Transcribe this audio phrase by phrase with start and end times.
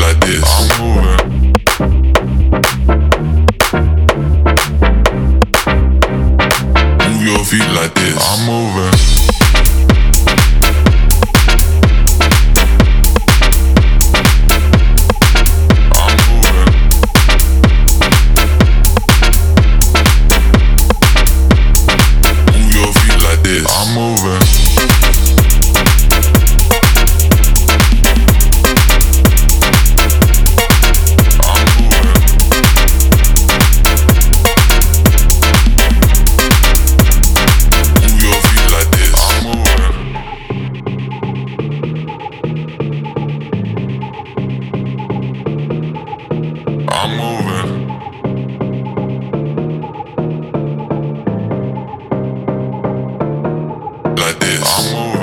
[0.00, 0.44] like this.
[0.58, 1.54] I'm moving.
[7.08, 8.24] Move your feet like this.
[8.28, 9.27] I'm moving.
[47.00, 47.86] I'm moving.
[54.16, 55.17] Like this.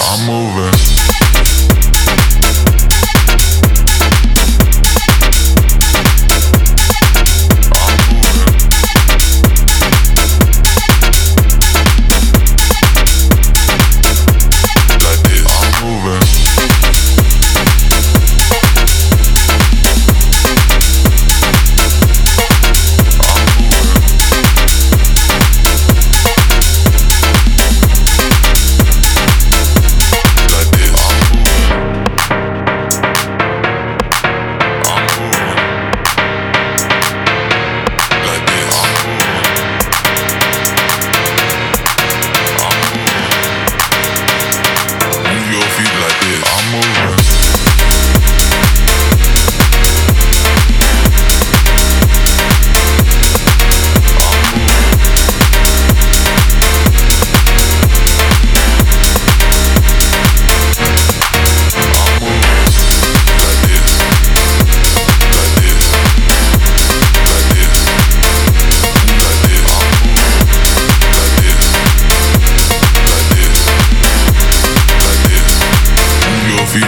[0.00, 0.67] I'm moving.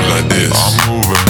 [0.08, 0.52] like this.
[0.54, 1.29] I'm moving.